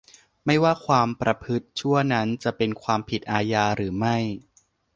[0.45, 4.17] ไม่ว่าความประพฤติชั่วนั้นจะเป็นความผิดอาญาหรือไม่